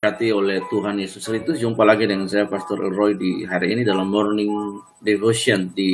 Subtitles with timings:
[0.00, 1.60] diberkati oleh Tuhan Yesus Kristus.
[1.60, 5.92] Jumpa lagi dengan saya Pastor Elroy di hari ini dalam morning devotion di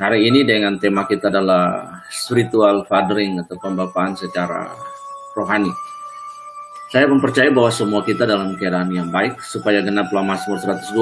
[0.00, 4.72] hari ini dengan tema kita adalah spiritual fathering atau pembapaan secara
[5.36, 5.68] rohani.
[6.88, 10.96] Saya mempercayai bahwa semua kita dalam keadaan yang baik supaya genaplah Mazmur 121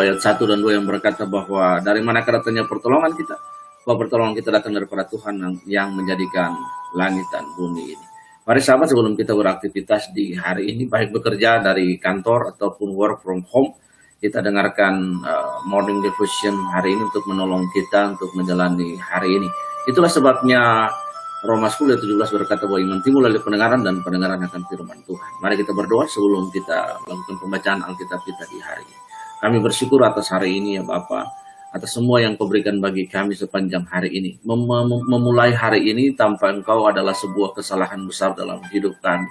[0.00, 3.36] ayat 1 dan 2 yang berkata bahwa dari mana datangnya pertolongan kita?
[3.84, 5.36] Bahwa pertolongan kita datang daripada Tuhan
[5.68, 6.56] yang menjadikan
[6.96, 8.09] langit dan bumi ini.
[8.50, 13.46] Mari sahabat sebelum kita beraktivitas di hari ini, baik bekerja dari kantor ataupun work from
[13.46, 13.78] home,
[14.18, 19.46] kita dengarkan uh, morning devotion hari ini untuk menolong kita untuk menjalani hari ini.
[19.86, 20.90] Itulah sebabnya
[21.46, 25.30] Roma 10 ayat 17 berkata bahwa iman timbul dari pendengaran dan pendengaran akan firman Tuhan.
[25.46, 28.98] Mari kita berdoa sebelum kita melakukan pembacaan Alkitab kita di hari ini.
[29.46, 31.39] Kami bersyukur atas hari ini ya Bapak
[31.70, 34.30] atas semua yang kau berikan bagi kami sepanjang hari ini.
[34.42, 39.26] Mem mem memulai hari ini tanpa engkau adalah sebuah kesalahan besar dalam hidup kami.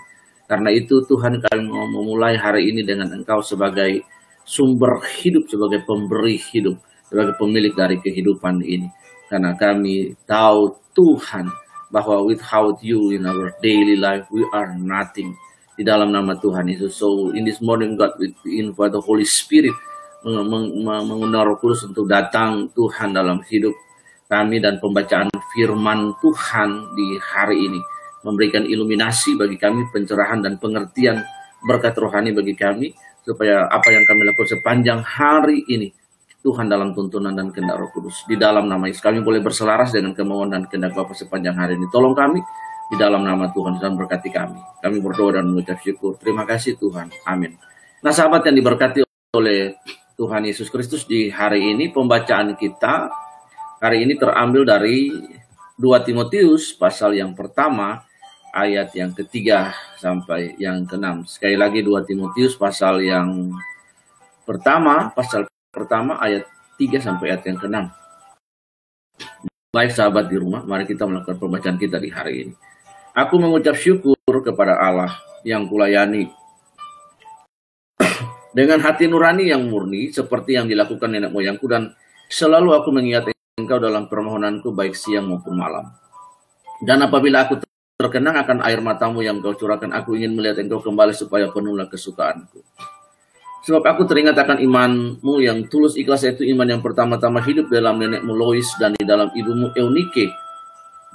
[0.47, 4.01] Karena itu Tuhan kami mau memulai hari ini dengan engkau sebagai
[4.47, 8.87] sumber hidup, sebagai pemberi hidup, sebagai pemilik dari kehidupan ini.
[9.29, 11.45] Karena kami tahu Tuhan
[11.91, 15.35] bahwa without you in our daily life we are nothing.
[15.75, 16.97] Di dalam nama Tuhan Yesus.
[16.97, 19.75] So in this morning God we invite the Holy Spirit
[20.23, 23.71] mengundang Roh Kudus untuk datang Tuhan dalam hidup
[24.29, 27.81] kami dan pembacaan firman Tuhan di hari ini
[28.21, 31.23] memberikan iluminasi bagi kami, pencerahan dan pengertian
[31.63, 32.91] berkat rohani bagi kami
[33.23, 35.91] supaya apa yang kami lakukan sepanjang hari ini
[36.39, 40.15] Tuhan dalam tuntunan dan kehendak Roh Kudus di dalam nama Yesus kami boleh berselaras dengan
[40.15, 41.91] kemauan dan kehendak Bapa sepanjang hari ini.
[41.91, 42.39] Tolong kami
[42.89, 44.59] di dalam nama Tuhan dan berkati kami.
[44.79, 46.15] Kami berdoa dan mengucap syukur.
[46.15, 47.11] Terima kasih Tuhan.
[47.27, 47.59] Amin.
[47.99, 49.03] Nah sahabat yang diberkati
[49.35, 49.75] oleh
[50.19, 53.07] Tuhan Yesus Kristus di hari ini pembacaan kita
[53.79, 55.15] hari ini terambil dari
[55.79, 58.03] 2 Timotius pasal yang pertama
[58.51, 61.23] ayat yang ketiga sampai yang keenam.
[61.23, 63.55] Sekali lagi 2 Timotius pasal yang
[64.43, 66.43] pertama pasal pertama ayat
[66.75, 67.85] 3 sampai ayat yang keenam.
[69.71, 72.53] Baik sahabat di rumah, mari kita melakukan pembacaan kita di hari ini.
[73.15, 75.15] Aku mengucap syukur kepada Allah
[75.47, 76.27] yang kulayani
[78.55, 81.93] dengan hati nurani yang murni seperti yang dilakukan nenek moyangku dan
[82.29, 85.85] selalu aku mengingat engkau dalam permohonanku baik siang maupun malam.
[86.79, 87.59] Dan apabila aku
[87.99, 92.63] terkenang akan air matamu yang kau curahkan, aku ingin melihat engkau kembali supaya penuhlah kesukaanku.
[93.67, 98.31] Sebab aku teringat akan imanmu yang tulus ikhlas itu iman yang pertama-tama hidup dalam nenekmu
[98.31, 100.31] Lois dan di dalam ibumu Eunike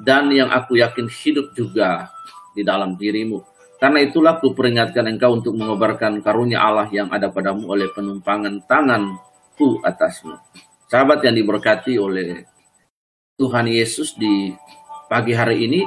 [0.00, 2.11] dan yang aku yakin hidup juga
[2.55, 3.43] di dalam dirimu
[3.83, 9.83] karena itulah ku peringatkan engkau untuk mengobarkan karunia Allah yang ada padamu oleh penumpangan tanganku
[9.83, 10.39] atasmu.
[10.87, 12.47] Sahabat yang diberkati oleh
[13.35, 14.55] Tuhan Yesus di
[15.11, 15.83] pagi hari ini,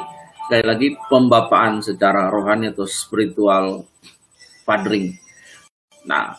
[0.48, 3.88] sekali lagi pembapaan secara rohani atau spiritual
[4.68, 5.16] fathering.
[6.08, 6.36] Nah,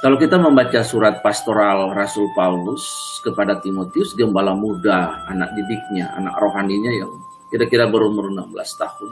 [0.00, 2.84] kalau kita membaca surat pastoral Rasul Paulus
[3.20, 7.12] kepada Timotius, gembala muda, anak didiknya, anak rohaninya yang
[7.52, 9.10] kira-kira berumur 16 tahun,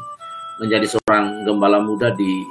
[0.58, 2.42] menjadi seorang gembala muda di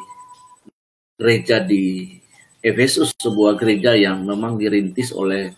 [1.20, 2.16] gereja di
[2.64, 5.54] Efesus, sebuah gereja yang memang dirintis oleh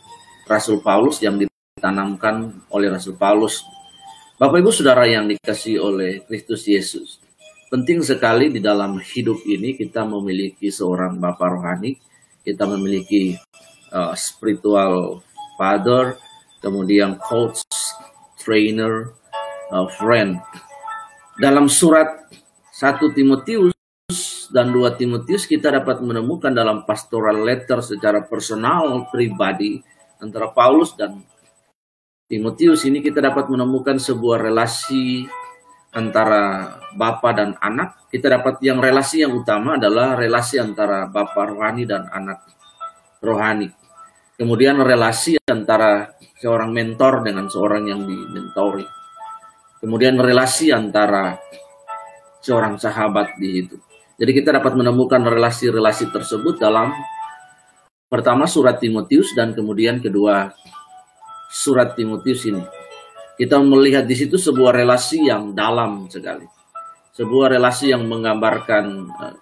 [0.50, 3.64] Rasul Paulus yang ditanamkan oleh Rasul Paulus.
[4.40, 7.20] Bapak Ibu Saudara yang dikasih oleh Kristus Yesus.
[7.70, 11.94] Penting sekali di dalam hidup ini kita memiliki seorang Bapak rohani,
[12.42, 13.38] kita memiliki
[13.94, 15.22] uh, spiritual
[15.60, 16.18] father,
[16.64, 17.62] kemudian coach,
[18.42, 19.14] trainer,
[19.70, 20.42] uh, friend.
[21.38, 22.31] Dalam surat
[22.80, 23.76] 1 Timotius
[24.56, 29.84] dan 2 Timotius kita dapat menemukan dalam pastoral letter secara personal pribadi
[30.24, 31.20] antara Paulus dan
[32.32, 35.28] Timotius ini kita dapat menemukan sebuah relasi
[35.92, 38.08] antara bapak dan anak.
[38.08, 42.48] Kita dapat yang relasi yang utama adalah relasi antara bapak rohani dan anak
[43.20, 43.68] rohani.
[44.40, 48.86] Kemudian relasi antara seorang mentor dengan seorang yang dimentori.
[49.84, 51.36] Kemudian relasi antara
[52.40, 53.78] seorang sahabat di itu.
[54.20, 56.92] Jadi kita dapat menemukan relasi-relasi tersebut dalam
[58.12, 60.52] pertama surat Timotius dan kemudian kedua
[61.48, 62.63] surat Timotius ini.
[63.40, 66.44] Kita melihat di situ sebuah relasi yang dalam sekali.
[67.16, 69.36] Sebuah relasi yang menggambarkan uh,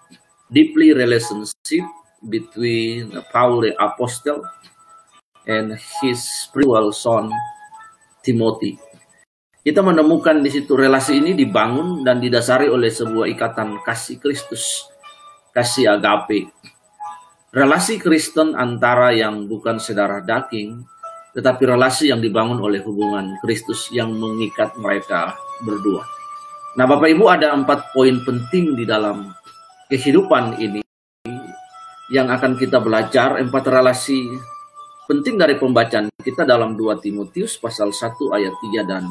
[0.54, 1.82] deeply relationship
[2.22, 4.46] between Paul the apostle
[5.50, 7.34] and his spiritual son
[8.22, 8.78] Timothy.
[9.68, 14.88] Kita menemukan di situ relasi ini dibangun dan didasari oleh sebuah ikatan kasih Kristus,
[15.52, 16.48] kasih agape.
[17.52, 20.88] Relasi Kristen antara yang bukan saudara daging,
[21.36, 26.08] tetapi relasi yang dibangun oleh hubungan Kristus yang mengikat mereka berdua.
[26.80, 29.36] Nah, Bapak Ibu ada empat poin penting di dalam
[29.92, 30.80] kehidupan ini
[32.08, 34.32] yang akan kita belajar empat relasi
[35.12, 39.04] penting dari pembacaan kita dalam 2 Timotius pasal 1 ayat 3 dan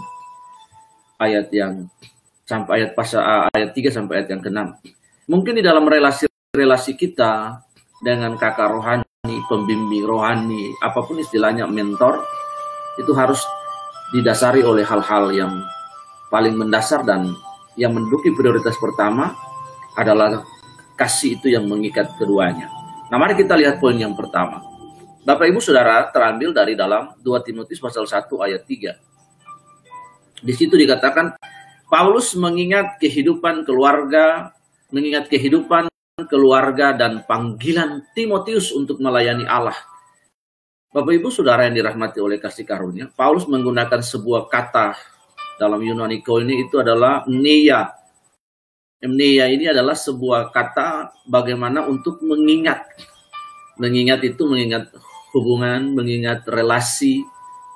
[1.20, 1.88] ayat yang
[2.46, 4.60] sampai ayat pasal ayat 3 sampai ayat yang ke-6.
[5.26, 7.58] Mungkin di dalam relasi-relasi kita
[7.98, 12.22] dengan kakak rohani, pembimbing rohani, apa pun istilahnya mentor,
[13.00, 13.42] itu harus
[14.14, 15.52] didasari oleh hal-hal yang
[16.30, 17.34] paling mendasar dan
[17.74, 19.34] yang menduduki prioritas pertama
[19.98, 20.46] adalah
[20.94, 22.70] kasih itu yang mengikat keduanya.
[23.10, 24.62] Nah, mari kita lihat poin yang pertama.
[25.26, 28.94] Bapak Ibu Saudara terambil dari dalam 2 Timotius pasal 1 ayat 3.
[30.40, 31.36] Di situ dikatakan
[31.86, 34.52] Paulus mengingat kehidupan keluarga,
[34.92, 35.88] mengingat kehidupan
[36.28, 39.76] keluarga dan panggilan Timotius untuk melayani Allah.
[40.90, 44.96] Bapak Ibu Saudara yang dirahmati oleh kasih karunia, Paulus menggunakan sebuah kata
[45.60, 47.92] dalam Yunani ini itu adalah mneia.
[49.04, 52.84] Mneia ini adalah sebuah kata bagaimana untuk mengingat.
[53.76, 54.88] Mengingat itu mengingat
[55.36, 57.20] hubungan, mengingat relasi,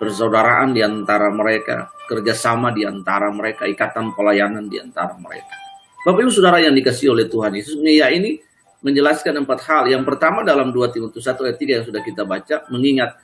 [0.00, 5.52] persaudaraan di antara mereka, kerjasama di antara mereka, ikatan pelayanan di antara mereka.
[6.00, 8.40] Bapak Ibu Saudara yang dikasih oleh Tuhan Yesus, ya ini
[8.80, 9.92] menjelaskan empat hal.
[9.92, 13.20] Yang pertama dalam 2 Timotius 1 ayat 3 yang sudah kita baca, mengingat.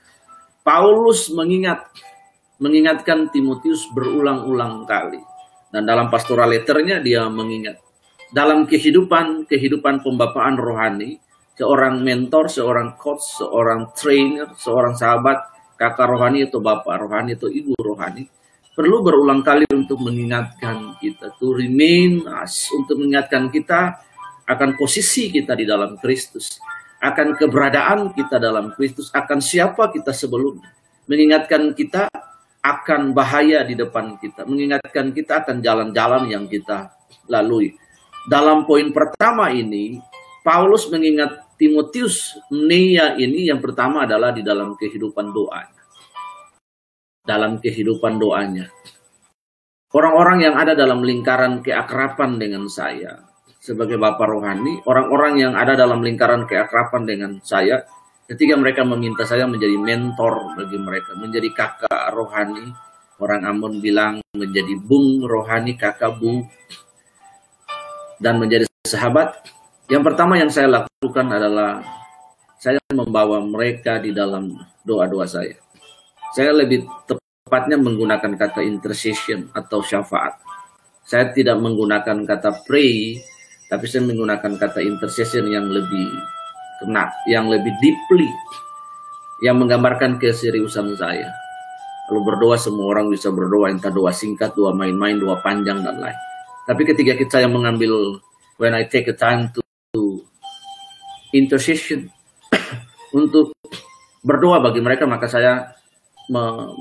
[0.60, 1.88] Paulus mengingat,
[2.60, 5.24] mengingatkan Timotius berulang-ulang kali.
[5.72, 7.80] Dan dalam pastoral letternya dia mengingat.
[8.28, 11.16] Dalam kehidupan, kehidupan pembapaan rohani,
[11.56, 17.76] seorang mentor, seorang coach, seorang trainer, seorang sahabat, kakak rohani atau bapak rohani atau ibu
[17.76, 18.26] rohani.
[18.76, 24.04] Perlu berulang kali untuk mengingatkan kita to remain us untuk mengingatkan kita
[24.44, 26.60] akan posisi kita di dalam Kristus
[27.00, 30.72] akan keberadaan kita dalam Kristus akan siapa kita sebelumnya.
[31.06, 32.10] Mengingatkan kita
[32.66, 36.90] akan bahaya di depan kita mengingatkan kita akan jalan-jalan yang kita
[37.30, 37.70] lalui.
[38.26, 40.02] Dalam poin pertama ini
[40.42, 45.82] Paulus mengingat Timotius Nia ini yang pertama adalah di dalam kehidupan doanya.
[47.24, 48.68] Dalam kehidupan doanya.
[49.96, 53.16] Orang-orang yang ada dalam lingkaran keakrapan dengan saya
[53.66, 57.82] sebagai Bapak Rohani, orang-orang yang ada dalam lingkaran keakrapan dengan saya,
[58.28, 62.70] ketika mereka meminta saya menjadi mentor bagi mereka, menjadi kakak rohani,
[63.18, 66.46] orang Ambon bilang menjadi bung rohani, kakak bung,
[68.22, 69.34] dan menjadi sahabat,
[69.86, 71.78] yang pertama yang saya lakukan adalah
[72.58, 74.50] saya membawa mereka di dalam
[74.82, 75.54] doa-doa saya.
[76.34, 80.34] Saya lebih tepatnya menggunakan kata intercession atau syafaat.
[81.06, 83.14] Saya tidak menggunakan kata pray,
[83.70, 86.10] tapi saya menggunakan kata intercession yang lebih
[86.82, 88.26] kena, yang lebih deeply,
[89.46, 91.30] yang menggambarkan keseriusan saya.
[92.10, 96.18] Lalu berdoa semua orang bisa berdoa, entah doa singkat, doa main-main, doa panjang dan lain.
[96.66, 98.18] Tapi ketika kita yang mengambil
[98.58, 99.65] when I take a time to
[101.36, 102.08] intercession
[103.20, 103.52] untuk
[104.26, 105.76] berdoa bagi mereka maka saya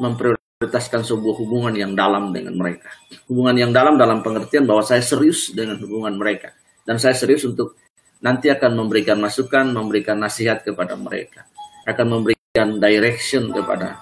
[0.01, 2.89] memprioritaskan sebuah hubungan yang dalam dengan mereka.
[3.29, 6.49] Hubungan yang dalam dalam pengertian bahwa saya serius dengan hubungan mereka
[6.81, 7.77] dan saya serius untuk
[8.25, 11.45] nanti akan memberikan masukan, memberikan nasihat kepada mereka,
[11.85, 14.01] akan memberikan direction kepada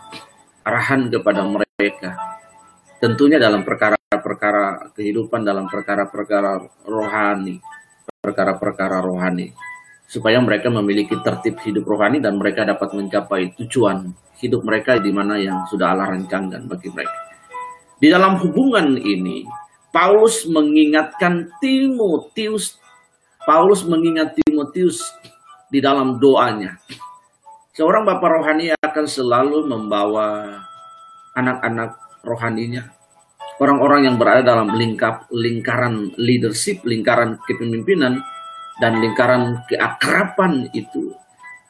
[0.64, 2.16] arahan kepada mereka.
[3.04, 7.60] Tentunya dalam perkara-perkara kehidupan, dalam perkara-perkara rohani,
[8.24, 9.73] perkara-perkara rohani
[10.14, 15.42] supaya mereka memiliki tertib hidup rohani dan mereka dapat mencapai tujuan hidup mereka di mana
[15.42, 17.18] yang sudah Allah rencangkan bagi mereka.
[17.98, 19.42] Di dalam hubungan ini,
[19.90, 22.78] Paulus mengingatkan Timotius,
[23.42, 25.02] Paulus mengingat Timotius
[25.74, 26.78] di dalam doanya.
[27.74, 30.62] Seorang bapak rohani akan selalu membawa
[31.34, 32.86] anak-anak rohaninya,
[33.58, 38.22] orang-orang yang berada dalam lingkap lingkaran leadership, lingkaran kepemimpinan,
[38.82, 41.14] dan lingkaran keakraban itu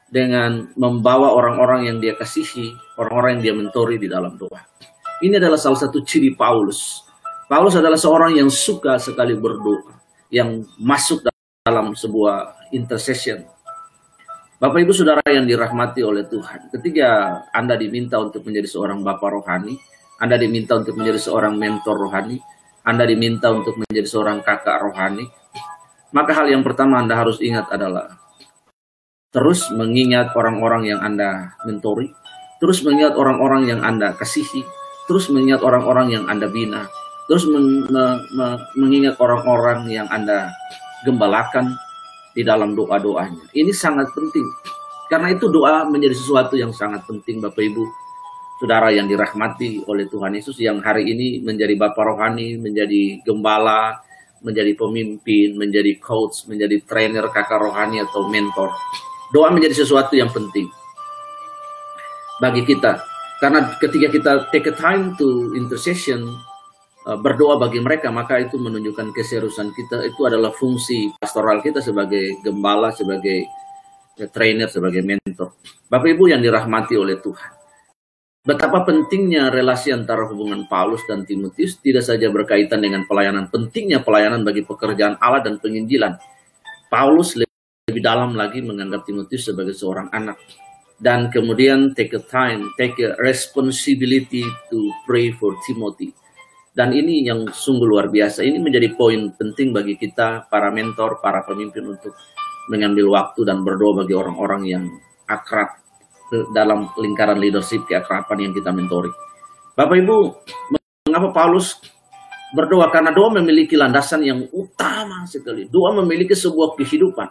[0.08, 4.62] dengan membawa orang-orang yang dia kasihi, orang-orang yang dia mentori di dalam doa.
[5.20, 7.02] Ini adalah salah satu ciri Paulus.
[7.50, 9.98] Paulus adalah seorang yang suka sekali berdoa,
[10.30, 11.26] yang masuk
[11.66, 13.42] dalam sebuah intercession.
[14.62, 19.76] Bapak Ibu Saudara yang dirahmati oleh Tuhan, ketika Anda diminta untuk menjadi seorang bapak rohani,
[20.22, 22.38] Anda diminta untuk menjadi seorang mentor rohani,
[22.86, 25.26] Anda diminta untuk menjadi seorang kakak rohani,
[26.14, 28.14] maka hal yang pertama Anda harus ingat adalah
[29.34, 32.14] terus mengingat orang-orang yang Anda mentori,
[32.62, 34.62] terus mengingat orang-orang yang Anda kasihi,
[35.10, 36.86] terus mengingat orang-orang yang Anda bina,
[37.26, 38.46] terus men me me
[38.78, 40.54] mengingat orang-orang yang Anda
[41.02, 41.74] gembalakan
[42.30, 43.50] di dalam doa-doanya.
[43.50, 44.46] Ini sangat penting.
[45.10, 47.84] Karena itu doa menjadi sesuatu yang sangat penting Bapak Ibu,
[48.62, 53.98] Saudara yang dirahmati oleh Tuhan Yesus yang hari ini menjadi Bapak Rohani, menjadi gembala,
[54.44, 58.70] menjadi pemimpin, menjadi coach, menjadi trainer kakak rohani atau mentor.
[59.32, 60.68] Doa menjadi sesuatu yang penting
[62.38, 63.00] bagi kita.
[63.40, 66.28] Karena ketika kita take a time to intercession,
[67.08, 70.04] uh, berdoa bagi mereka, maka itu menunjukkan keseriusan kita.
[70.06, 73.48] Itu adalah fungsi pastoral kita sebagai gembala, sebagai
[74.30, 75.56] trainer, sebagai mentor.
[75.90, 77.53] Bapak Ibu yang dirahmati oleh Tuhan.
[78.44, 84.44] Betapa pentingnya relasi antara hubungan Paulus dan Timotius tidak saja berkaitan dengan pelayanan, pentingnya pelayanan
[84.44, 86.20] bagi pekerjaan Allah dan penginjilan.
[86.92, 90.36] Paulus lebih dalam lagi menganggap Timotius sebagai seorang anak
[91.00, 96.12] dan kemudian take a time, take a responsibility to pray for Timothy.
[96.74, 98.42] Dan ini yang sungguh luar biasa.
[98.42, 102.12] Ini menjadi poin penting bagi kita, para mentor, para pemimpin untuk
[102.66, 104.84] mengambil waktu dan berdoa bagi orang-orang yang
[105.30, 105.83] akrab
[106.50, 109.10] dalam lingkaran leadership keakraban yang kita mentori.
[109.74, 110.18] Bapak Ibu,
[111.10, 111.78] mengapa Paulus
[112.54, 112.90] berdoa?
[112.94, 115.66] Karena doa memiliki landasan yang utama sekali.
[115.66, 117.28] Doa memiliki sebuah kehidupan.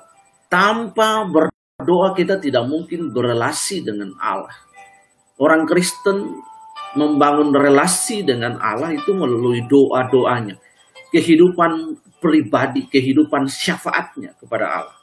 [0.51, 4.53] Tanpa berdoa kita tidak mungkin berelasi dengan Allah.
[5.39, 6.39] Orang Kristen
[6.93, 10.59] membangun relasi dengan Allah itu melalui doa-doanya.
[11.09, 14.97] Kehidupan pribadi, kehidupan syafaatnya kepada Allah.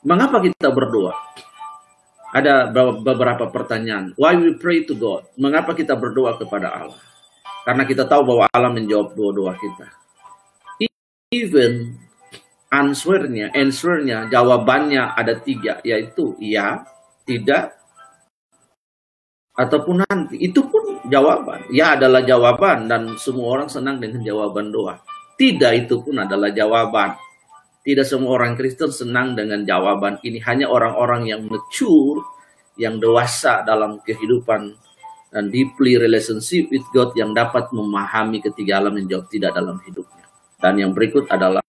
[0.00, 1.12] Mengapa kita berdoa?
[2.30, 2.70] Ada
[3.02, 4.14] beberapa pertanyaan.
[4.14, 5.26] Why we pray to God?
[5.34, 7.00] Mengapa kita berdoa kepada Allah?
[7.66, 9.86] Karena kita tahu bahwa Allah menjawab doa-doa kita.
[11.30, 11.94] Even
[12.70, 16.82] answernya, answernya, jawabannya ada tiga, yaitu ya,
[17.22, 17.78] tidak,
[19.60, 20.40] ataupun nanti.
[20.40, 21.68] Itu pun jawaban.
[21.70, 24.96] Ya adalah jawaban dan semua orang senang dengan jawaban doa.
[25.36, 27.16] Tidak itu pun adalah jawaban.
[27.80, 30.36] Tidak semua orang Kristen senang dengan jawaban ini.
[30.44, 32.20] Hanya orang-orang yang mature,
[32.76, 34.76] yang dewasa dalam kehidupan
[35.30, 40.26] dan deeply relationship with God yang dapat memahami ketiga alam menjawab tidak dalam hidupnya.
[40.60, 41.64] Dan yang berikut adalah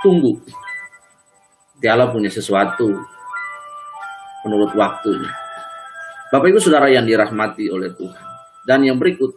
[0.00, 0.40] tunggu.
[1.82, 2.96] Dia punya sesuatu
[4.44, 5.32] menurut waktunya.
[6.32, 8.24] Bapak Ibu Saudara yang dirahmati oleh Tuhan.
[8.64, 9.36] Dan yang berikut,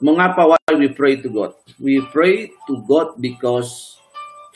[0.00, 1.56] mengapa why we pray to God?
[1.80, 3.99] We pray to God because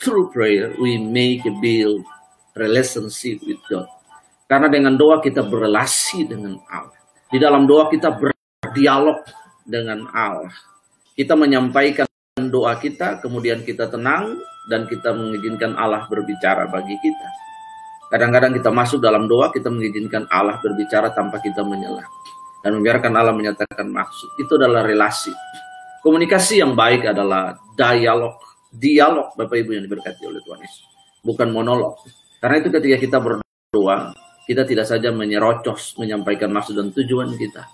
[0.01, 2.03] through prayer we make a build
[2.55, 3.87] relationship with God.
[4.45, 6.99] Karena dengan doa kita berrelasi dengan Allah.
[7.27, 9.25] Di dalam doa kita berdialog
[9.65, 10.53] dengan Allah.
[11.17, 12.05] Kita menyampaikan
[12.51, 14.37] doa kita, kemudian kita tenang
[14.69, 17.27] dan kita mengizinkan Allah berbicara bagi kita.
[18.13, 22.05] Kadang-kadang kita masuk dalam doa, kita mengizinkan Allah berbicara tanpa kita menyela.
[22.61, 24.37] Dan membiarkan Allah menyatakan maksud.
[24.37, 25.33] Itu adalah relasi.
[26.05, 28.37] Komunikasi yang baik adalah dialog
[28.71, 30.85] dialog Bapak Ibu yang diberkati oleh Tuhan Yesus,
[31.21, 31.99] bukan monolog.
[32.39, 34.13] Karena itu ketika kita berdoa,
[34.45, 37.65] kita tidak saja menyerocos menyampaikan maksud dan tujuan kita,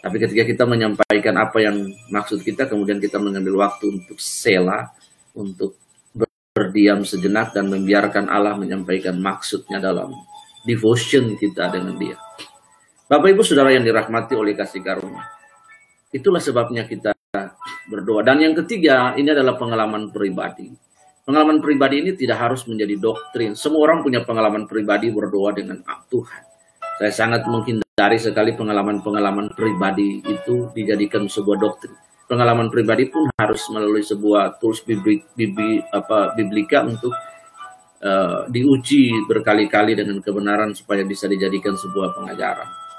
[0.00, 1.76] tapi ketika kita menyampaikan apa yang
[2.08, 4.88] maksud kita, kemudian kita mengambil waktu untuk sela,
[5.36, 5.76] untuk
[6.50, 10.16] berdiam sejenak dan membiarkan Allah menyampaikan maksudnya dalam
[10.64, 12.16] devotion kita dengan dia.
[13.06, 15.24] Bapak Ibu Saudara yang dirahmati oleh kasih karunia.
[16.10, 17.14] Itulah sebabnya kita
[17.90, 18.22] berdoa.
[18.22, 20.70] Dan yang ketiga, ini adalah pengalaman pribadi.
[21.26, 23.58] Pengalaman pribadi ini tidak harus menjadi doktrin.
[23.58, 26.42] Semua orang punya pengalaman pribadi berdoa dengan Tuhan.
[27.02, 31.94] Saya sangat menghindari sekali pengalaman-pengalaman pribadi itu dijadikan sebuah doktrin.
[32.30, 37.10] Pengalaman pribadi pun harus melalui sebuah tools bibli, bibli, apa, biblika untuk
[38.06, 42.89] uh, diuji berkali-kali dengan kebenaran supaya bisa dijadikan sebuah pengajaran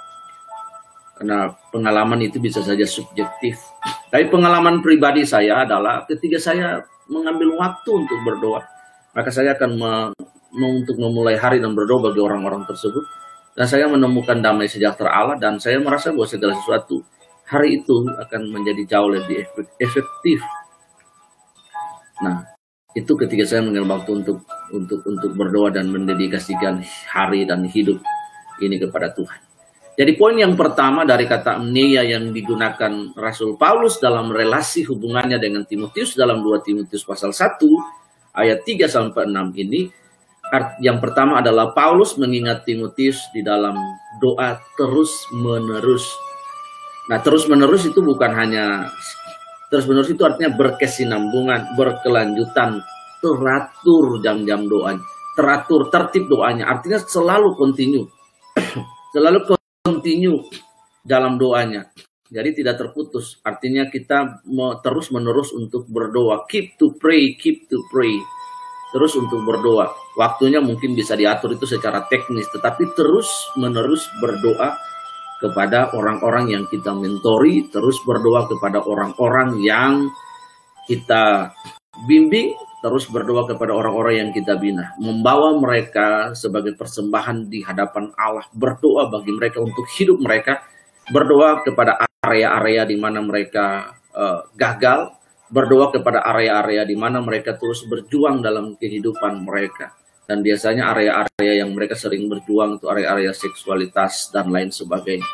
[1.21, 3.61] karena pengalaman itu bisa saja subjektif.
[4.09, 8.65] Tapi pengalaman pribadi saya adalah ketika saya mengambil waktu untuk berdoa,
[9.13, 9.91] maka saya akan me,
[10.57, 13.05] me, untuk memulai hari dan berdoa bagi orang-orang tersebut,
[13.53, 17.05] dan saya menemukan damai sejahtera Allah dan saya merasa bahwa segala sesuatu
[17.45, 19.45] hari itu akan menjadi jauh lebih
[19.77, 20.41] efektif.
[22.25, 22.49] Nah,
[22.97, 24.41] itu ketika saya mengambil waktu untuk
[24.73, 26.81] untuk untuk berdoa dan mendedikasikan
[27.13, 28.01] hari dan hidup
[28.57, 29.50] ini kepada Tuhan.
[29.91, 35.67] Jadi poin yang pertama dari kata amneia yang digunakan Rasul Paulus dalam relasi hubungannya dengan
[35.67, 37.59] Timotius dalam 2 Timotius pasal 1
[38.39, 39.91] ayat 3 sampai 6 ini
[40.83, 43.75] yang pertama adalah Paulus mengingat Timotius di dalam
[44.19, 46.03] doa terus menerus.
[47.07, 48.91] Nah, terus menerus itu bukan hanya
[49.71, 52.83] terus menerus itu artinya berkesinambungan, berkelanjutan,
[53.23, 55.03] teratur jam-jam doanya,
[55.39, 58.03] teratur tertib doanya, artinya selalu kontinu.
[59.15, 59.47] selalu
[59.91, 60.39] continue
[61.03, 61.91] dalam doanya.
[62.31, 63.43] Jadi tidak terputus.
[63.43, 64.39] Artinya kita
[64.79, 66.47] terus menerus untuk berdoa.
[66.47, 68.15] Keep to pray, keep to pray.
[68.95, 69.91] Terus untuk berdoa.
[70.15, 72.47] Waktunya mungkin bisa diatur itu secara teknis.
[72.55, 73.27] Tetapi terus
[73.59, 74.79] menerus berdoa
[75.43, 77.67] kepada orang-orang yang kita mentori.
[77.67, 80.07] Terus berdoa kepada orang-orang yang
[80.87, 81.51] kita
[82.07, 88.49] bimbing, terus berdoa kepada orang-orang yang kita bina, membawa mereka sebagai persembahan di hadapan Allah,
[88.51, 90.65] berdoa bagi mereka untuk hidup mereka,
[91.13, 95.13] berdoa kepada area-area di mana mereka uh, gagal,
[95.53, 99.93] berdoa kepada area-area di mana mereka terus berjuang dalam kehidupan mereka.
[100.25, 105.27] Dan biasanya area-area yang mereka sering berjuang itu area-area seksualitas dan lain sebagainya.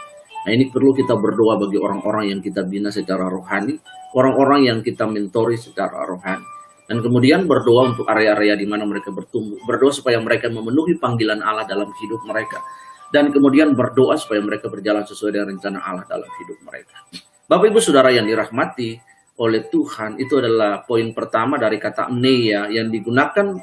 [0.47, 3.77] Nah ini perlu kita berdoa bagi orang-orang yang kita bina secara rohani,
[4.15, 6.56] orang-orang yang kita mentori secara rohani.
[6.87, 9.59] Dan kemudian berdoa untuk area-area di mana mereka bertumbuh.
[9.67, 12.63] Berdoa supaya mereka memenuhi panggilan Allah dalam hidup mereka.
[13.11, 16.95] Dan kemudian berdoa supaya mereka berjalan sesuai dengan rencana Allah dalam hidup mereka.
[17.47, 18.99] Bapak Ibu Saudara yang dirahmati
[19.39, 23.55] oleh Tuhan, itu adalah poin pertama dari kata neia yang digunakan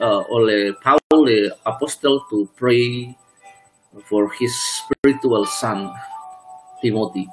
[0.00, 3.12] uh, oleh Paul the apostle to pray
[4.08, 5.90] for his spiritual son
[6.80, 7.26] Timothy.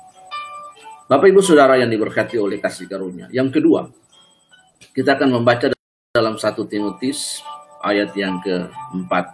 [1.07, 3.31] Bapak Ibu Saudara yang diberkati oleh kasih karunia.
[3.31, 3.87] Yang kedua,
[4.97, 5.69] kita akan membaca
[6.09, 7.45] dalam satu Timotius
[7.85, 9.29] ayat yang keempat.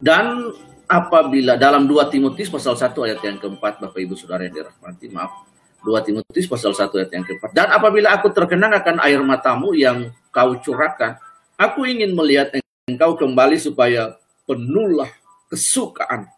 [0.00, 0.48] Dan
[0.88, 5.44] apabila dalam dua Timotius pasal 1 ayat yang keempat, Bapak Ibu Saudara yang dirahmati, maaf,
[5.84, 7.52] dua Timotius pasal 1 ayat yang keempat.
[7.52, 11.20] Dan apabila aku terkenang akan air matamu yang kau curahkan,
[11.60, 12.48] aku ingin melihat
[12.88, 14.16] engkau kembali supaya
[14.48, 15.12] penuhlah
[15.52, 16.32] kesukaan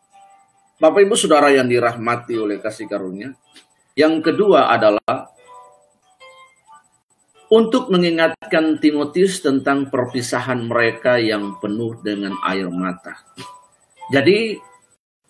[0.83, 3.31] Bapak Ibu Saudara yang dirahmati oleh kasih karunia.
[3.95, 5.36] Yang kedua adalah
[7.47, 13.23] untuk mengingatkan Timotius tentang perpisahan mereka yang penuh dengan air mata.
[14.11, 14.59] Jadi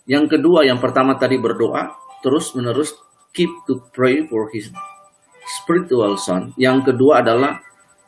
[0.06, 1.92] yang kedua, yang pertama tadi berdoa,
[2.22, 2.94] terus menerus
[3.36, 4.72] keep to pray for his
[5.60, 6.56] spiritual son.
[6.56, 7.60] Yang kedua adalah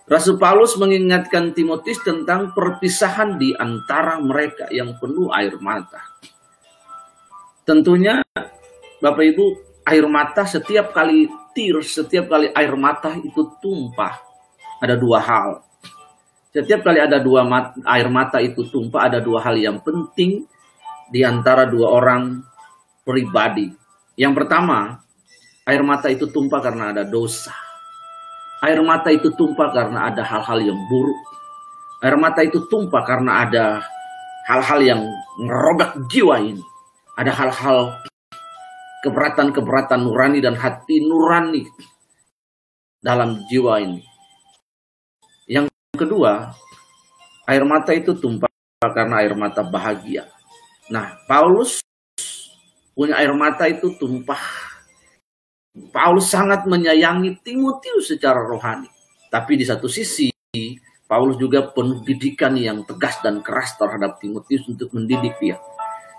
[0.08, 6.00] Rasul Paulus mengingatkan Timotius tentang perpisahan di antara mereka yang penuh air mata.
[7.68, 8.24] Tentunya
[9.04, 11.25] Bapak Ibu air mata setiap kali
[11.57, 14.21] tir, setiap kali air mata itu tumpah.
[14.85, 15.64] Ada dua hal.
[16.52, 20.45] Setiap kali ada dua mat, air mata itu tumpah, ada dua hal yang penting
[21.09, 22.44] di antara dua orang
[23.03, 23.72] pribadi.
[24.14, 25.01] Yang pertama,
[25.64, 27.57] air mata itu tumpah karena ada dosa.
[28.61, 31.20] Air mata itu tumpah karena ada hal-hal yang buruk.
[32.05, 33.64] Air mata itu tumpah karena ada
[34.48, 35.01] hal-hal yang
[35.37, 36.64] merobek jiwa ini
[37.20, 37.92] ada hal-hal
[39.04, 41.62] keberatan-keberatan nurani dan hati nurani
[42.98, 44.02] dalam jiwa ini.
[45.46, 46.52] Yang kedua,
[47.46, 48.50] air mata itu tumpah
[48.82, 50.26] karena air mata bahagia.
[50.90, 51.80] Nah, Paulus
[52.92, 54.40] punya air mata itu tumpah.
[55.94, 58.90] Paulus sangat menyayangi Timotius secara rohani.
[59.30, 60.32] Tapi di satu sisi,
[61.06, 65.56] Paulus juga penuh didikan yang tegas dan keras terhadap Timotius untuk mendidik dia.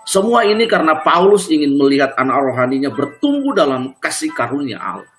[0.08, 5.12] Semua ini karena Paulus ingin melihat anak rohaninya bertumbuh dalam kasih karunia Allah.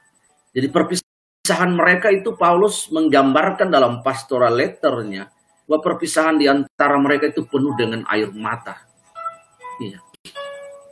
[0.52, 5.30] Jadi perpisahan mereka itu Paulus menggambarkan dalam pastoral letternya
[5.70, 8.84] bahwa perpisahan di antara mereka itu penuh dengan air mata.
[9.80, 10.02] Iya.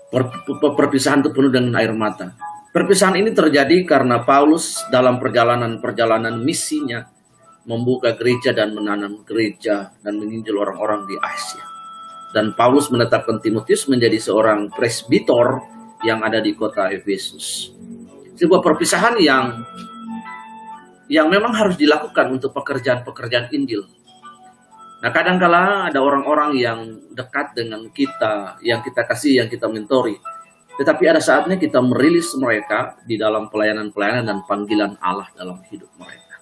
[0.09, 0.21] Per,
[0.79, 2.37] perpisahan itu penuh dengan air mata.
[2.69, 7.01] Perpisahan ini terjadi karena Paulus dalam perjalanan-perjalanan misinya
[7.65, 11.78] membuka gereja dan menanam gereja dan menginjil orang-orang di Asia
[12.33, 15.65] dan Paulus menetapkan Timotius menjadi seorang presbitor
[16.05, 17.73] yang ada di kota Efesus.
[18.37, 19.65] Sebuah perpisahan yang
[21.09, 23.81] yang memang harus dilakukan untuk pekerjaan-pekerjaan Injil.
[24.99, 26.79] Nah, kadangkala ada orang-orang yang
[27.15, 30.19] dekat dengan kita, yang kita kasih, yang kita mentori.
[30.79, 36.35] Tetapi ada saatnya kita merilis mereka di dalam pelayanan-pelayanan dan panggilan Allah dalam hidup mereka.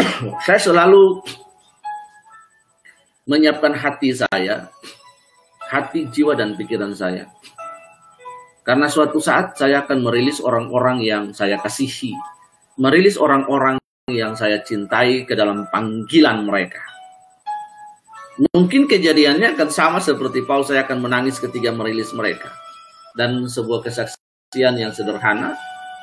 [0.46, 1.20] Saya selalu
[3.30, 4.66] menyiapkan hati saya,
[5.70, 7.30] hati, jiwa, dan pikiran saya.
[8.66, 12.10] Karena suatu saat saya akan merilis orang-orang yang saya kasihi,
[12.82, 13.78] merilis orang-orang
[14.10, 16.82] yang saya cintai ke dalam panggilan mereka.
[18.50, 22.50] Mungkin kejadiannya akan sama seperti Paul, saya akan menangis ketika merilis mereka.
[23.14, 25.54] Dan sebuah kesaksian yang sederhana,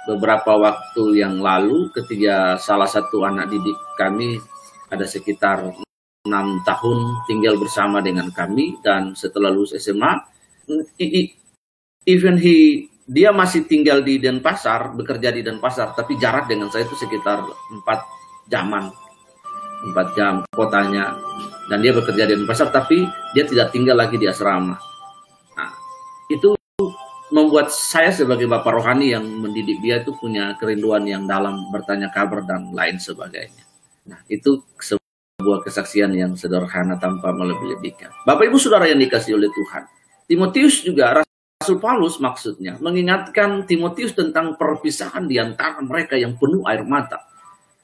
[0.07, 4.39] beberapa waktu yang lalu ketika salah satu anak didik kami
[4.87, 5.67] ada sekitar
[6.27, 10.13] enam tahun tinggal bersama dengan kami dan setelah lulus SMA
[12.03, 16.99] even he dia masih tinggal di Denpasar bekerja di Denpasar tapi jarak dengan saya itu
[16.99, 17.39] sekitar
[17.71, 18.03] empat
[18.51, 18.91] jaman
[19.85, 21.13] empat jam kotanya.
[21.67, 23.03] Dan dia bekerja di Denpasar tapi
[23.35, 24.79] dia tidak tinggal lagi di asrama.
[25.55, 25.71] Nah,
[26.31, 26.55] itu
[27.27, 32.39] membuat saya sebagai bapak rohani yang mendidik dia itu punya kerinduan yang dalam bertanya kabar
[32.47, 33.67] dan lain sebagainya.
[34.07, 34.63] Nah itu
[35.37, 38.09] sebuah kesaksian yang sederhana tanpa melebih-lebihkan.
[38.25, 39.85] Bapak Ibu Saudara yang dikasih oleh Tuhan.
[40.25, 46.81] Timotius juga Rasul Paulus maksudnya mengingatkan Timotius tentang perpisahan di antara mereka yang penuh air
[46.81, 47.21] mata.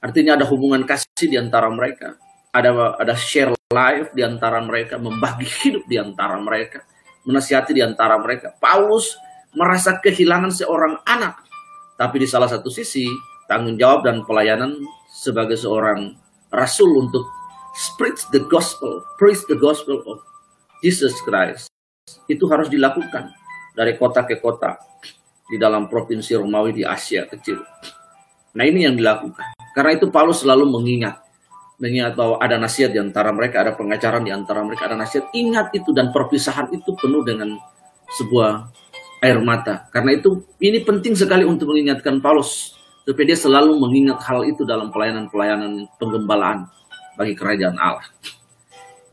[0.01, 2.17] Artinya ada hubungan kasih di antara mereka,
[2.49, 6.81] ada ada share life di antara mereka, membagi hidup di antara mereka,
[7.21, 8.49] menasihati di antara mereka.
[8.57, 9.13] Paulus
[9.53, 11.37] merasa kehilangan seorang anak,
[12.01, 13.05] tapi di salah satu sisi
[13.45, 14.73] tanggung jawab dan pelayanan
[15.13, 16.17] sebagai seorang
[16.49, 17.42] rasul untuk
[17.73, 20.21] spread the gospel, preach the gospel of
[20.85, 21.69] Jesus Christ.
[22.29, 23.33] Itu harus dilakukan
[23.73, 24.77] dari kota ke kota
[25.49, 27.61] di dalam provinsi Romawi di Asia kecil.
[28.53, 29.57] Nah ini yang dilakukan.
[29.73, 31.17] Karena itu Paulus selalu mengingat,
[31.81, 35.33] mengingat bahwa ada nasihat di antara mereka, ada pengajaran di antara mereka, ada nasihat.
[35.33, 37.57] Ingat itu dan perpisahan itu penuh dengan
[38.13, 38.69] sebuah
[39.25, 39.89] air mata.
[39.89, 44.93] Karena itu ini penting sekali untuk mengingatkan Paulus supaya dia selalu mengingat hal itu dalam
[44.93, 46.69] pelayanan-pelayanan penggembalaan
[47.15, 48.05] bagi kerajaan Allah.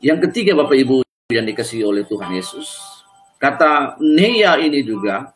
[0.00, 2.72] Yang ketiga Bapak Ibu yang dikasihi oleh Tuhan Yesus,
[3.36, 5.32] kata Neya ini juga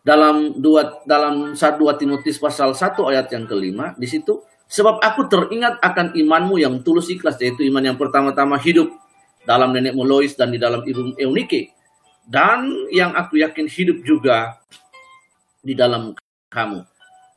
[0.00, 5.28] dalam dua dalam satu dua Timotius pasal 1 ayat yang kelima di situ sebab aku
[5.28, 8.88] teringat akan imanmu yang tulus ikhlas yaitu iman yang pertama-tama hidup
[9.44, 11.76] dalam nenekmu Lois dan di dalam ibu Eunike
[12.24, 14.56] dan yang aku yakin hidup juga
[15.60, 16.16] di dalam
[16.48, 16.89] kamu.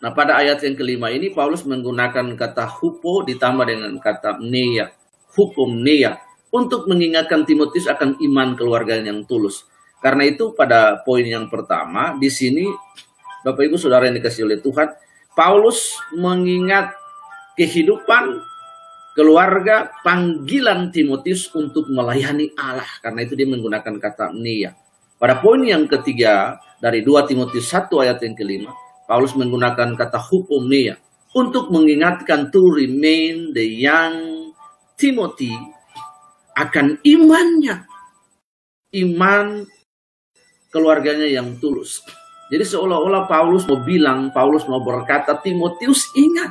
[0.03, 4.91] Nah pada ayat yang kelima ini Paulus menggunakan kata hupo ditambah dengan kata neya,
[5.31, 6.19] hukum neya
[6.51, 9.63] untuk mengingatkan Timotius akan iman keluarga yang tulus.
[10.03, 12.67] Karena itu pada poin yang pertama di sini
[13.47, 14.91] Bapak Ibu Saudara yang dikasih oleh Tuhan,
[15.31, 16.91] Paulus mengingat
[17.55, 18.43] kehidupan
[19.15, 22.87] keluarga panggilan Timotius untuk melayani Allah.
[22.99, 24.75] Karena itu dia menggunakan kata nia.
[25.15, 28.71] Pada poin yang ketiga dari 2 Timotius 1 ayat yang kelima,
[29.13, 30.97] Paulus menggunakan kata hukum nia
[31.37, 34.49] untuk mengingatkan to remain the young
[34.97, 35.53] Timothy
[36.57, 37.85] akan imannya.
[38.97, 39.69] Iman
[40.73, 42.01] keluarganya yang tulus.
[42.49, 46.49] Jadi seolah-olah Paulus mau bilang, Paulus mau berkata, Timotius ingat,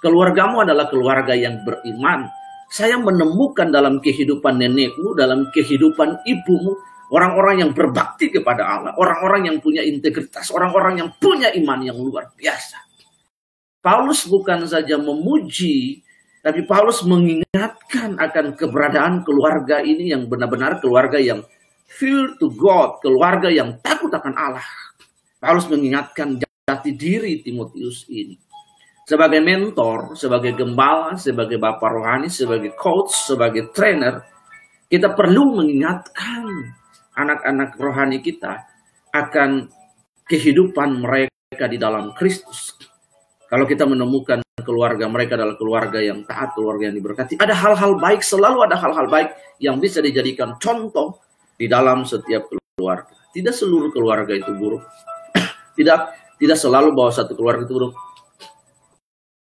[0.00, 2.24] keluargamu adalah keluarga yang beriman.
[2.72, 6.80] Saya menemukan dalam kehidupan nenekmu, dalam kehidupan ibumu,
[7.12, 12.32] orang-orang yang berbakti kepada Allah, orang-orang yang punya integritas, orang-orang yang punya iman yang luar
[12.36, 12.80] biasa.
[13.84, 16.00] Paulus bukan saja memuji,
[16.40, 21.44] tapi Paulus mengingatkan akan keberadaan keluarga ini yang benar-benar keluarga yang
[21.84, 24.68] fear to God, keluarga yang takut akan Allah.
[25.44, 28.40] Harus mengingatkan jati diri Timotius ini.
[29.04, 34.24] Sebagai mentor, sebagai gembala, sebagai bapak rohani, sebagai coach, sebagai trainer,
[34.88, 36.44] kita perlu mengingatkan
[37.14, 38.66] anak-anak rohani kita
[39.14, 39.70] akan
[40.26, 42.74] kehidupan mereka di dalam Kristus.
[43.46, 48.24] Kalau kita menemukan keluarga mereka adalah keluarga yang taat, keluarga yang diberkati, ada hal-hal baik,
[48.24, 49.30] selalu ada hal-hal baik
[49.62, 51.22] yang bisa dijadikan contoh
[51.54, 53.14] di dalam setiap keluarga.
[53.30, 54.82] Tidak seluruh keluarga itu buruk.
[55.78, 57.94] tidak tidak selalu bahwa satu keluarga itu buruk.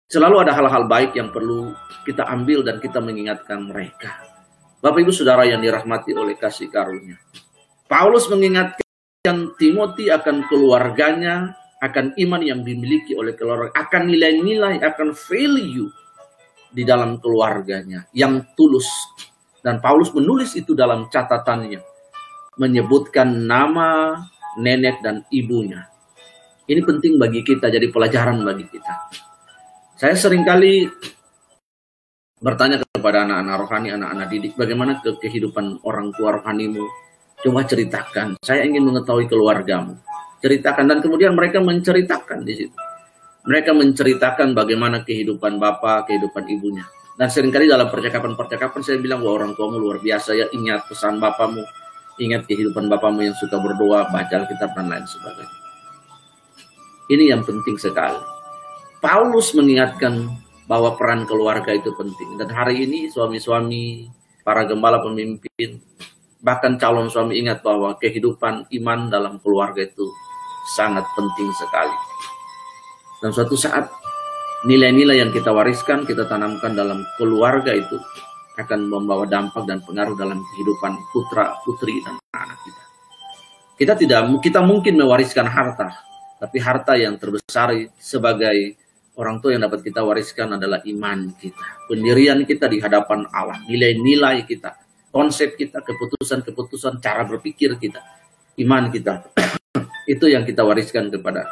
[0.05, 1.73] Selalu ada hal-hal baik yang perlu
[2.05, 4.21] kita ambil dan kita mengingatkan mereka.
[4.85, 7.17] Bapak Ibu Saudara yang dirahmati oleh kasih karunia.
[7.85, 11.53] Paulus mengingatkan Timothy akan keluarganya,
[11.85, 15.89] akan iman yang dimiliki oleh keluarga, akan nilai-nilai, akan value
[16.73, 18.89] di dalam keluarganya yang tulus.
[19.61, 21.81] Dan Paulus menulis itu dalam catatannya
[22.57, 24.17] menyebutkan nama
[24.57, 25.85] nenek dan ibunya.
[26.65, 28.93] Ini penting bagi kita, jadi pelajaran bagi kita.
[29.93, 30.89] Saya sering kali
[32.41, 37.04] bertanya kepada anak-anak rohani, anak-anak didik, bagaimana ke kehidupan orang tua rohanimu?
[37.45, 39.93] Coba ceritakan, saya ingin mengetahui keluargamu.
[40.41, 42.77] Ceritakan, dan kemudian mereka menceritakan di situ.
[43.45, 46.81] Mereka menceritakan bagaimana kehidupan bapak, kehidupan ibunya.
[47.13, 51.21] Dan sering kali dalam percakapan-percakapan saya bilang, wah orang tuamu luar biasa ya, ingat pesan
[51.21, 51.61] bapamu,
[52.15, 55.57] Ingat kehidupan bapamu yang suka berdoa, baca Alkitab dan lain sebagainya.
[57.11, 58.23] Ini yang penting sekali.
[59.03, 60.31] Paulus mengingatkan
[60.63, 62.39] bahwa peran keluarga itu penting.
[62.39, 64.07] Dan hari ini suami-suami,
[64.47, 65.83] para gembala pemimpin,
[66.41, 70.05] bahkan calon suami ingat bahwa kehidupan iman dalam keluarga itu
[70.75, 71.97] sangat penting sekali.
[73.21, 73.89] Dan suatu saat
[74.65, 77.97] nilai-nilai yang kita wariskan, kita tanamkan dalam keluarga itu
[78.55, 82.83] akan membawa dampak dan pengaruh dalam kehidupan putra putri dan anak kita.
[83.75, 85.91] Kita tidak kita mungkin mewariskan harta,
[86.39, 88.79] tapi harta yang terbesar sebagai
[89.19, 94.47] orang tua yang dapat kita wariskan adalah iman kita, pendirian kita di hadapan Allah, nilai-nilai
[94.47, 94.84] kita,
[95.15, 98.03] konsep kita, keputusan-keputusan, cara berpikir kita,
[98.67, 99.23] iman kita.
[100.11, 101.47] itu yang kita wariskan kepada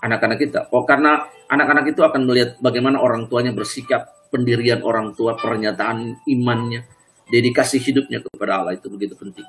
[0.00, 0.60] anak-anak kita.
[0.72, 6.88] Oh, karena anak-anak itu akan melihat bagaimana orang tuanya bersikap pendirian orang tua, pernyataan imannya,
[7.28, 9.44] dedikasi hidupnya kepada Allah itu begitu penting.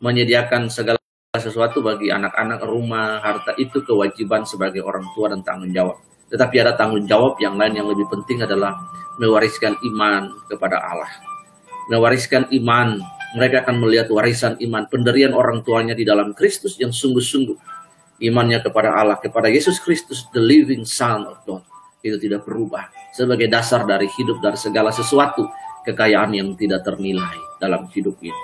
[0.00, 0.96] Menyediakan segala
[1.36, 6.00] sesuatu bagi anak-anak rumah, harta itu kewajiban sebagai orang tua dan tanggung jawab.
[6.32, 8.72] Tetapi ada tanggung jawab yang lain yang lebih penting adalah
[9.20, 11.35] mewariskan iman kepada Allah.
[11.86, 12.98] Mewariskan iman,
[13.38, 17.54] mereka akan melihat warisan iman, penderian orang tuanya di dalam Kristus yang sungguh-sungguh.
[18.16, 21.62] Imannya kepada Allah, kepada Yesus Kristus, the living Son of God.
[22.00, 22.88] Itu tidak berubah.
[23.12, 25.46] Sebagai dasar dari hidup, dari segala sesuatu,
[25.86, 28.42] kekayaan yang tidak ternilai dalam hidup ini.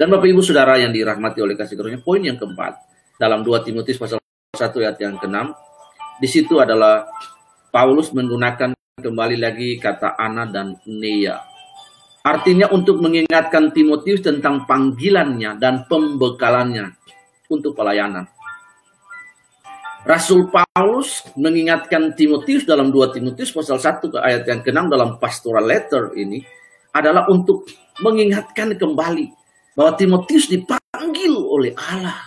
[0.00, 2.80] Dan Bapak Ibu Saudara yang dirahmati oleh kasih karunia, poin yang keempat
[3.20, 4.18] dalam 2 Timotius pasal
[4.56, 5.36] 1 ayat yang ke-6,
[6.18, 7.04] di situ adalah
[7.68, 11.51] Paulus menggunakan kembali lagi kata ana dan nea.
[12.22, 16.94] Artinya untuk mengingatkan Timotius tentang panggilannya dan pembekalannya
[17.50, 18.30] untuk pelayanan.
[20.02, 25.62] Rasul Paulus mengingatkan Timotius dalam 2 Timotius pasal 1 ke ayat yang ke-6 dalam pastoral
[25.62, 26.42] letter ini
[26.90, 27.66] adalah untuk
[28.02, 29.30] mengingatkan kembali
[29.78, 32.18] bahwa Timotius dipanggil oleh Allah.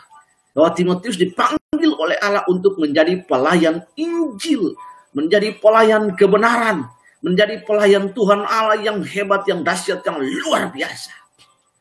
[0.55, 4.71] Bahwa Timotius dipanggil oleh Allah untuk menjadi pelayan Injil,
[5.11, 6.87] menjadi pelayan kebenaran,
[7.25, 11.09] menjadi pelayan Tuhan Allah yang hebat, yang dahsyat, yang luar biasa.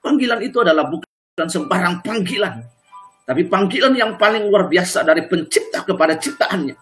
[0.01, 2.65] Panggilan itu adalah bukan sembarang panggilan,
[3.29, 6.77] tapi panggilan yang paling luar biasa dari pencipta kepada ciptaannya.